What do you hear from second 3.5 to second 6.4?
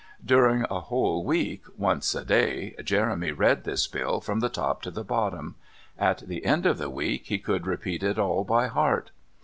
this bill from the top to the bottom; at